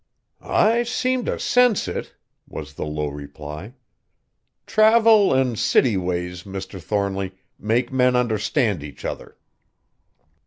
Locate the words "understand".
8.15-8.81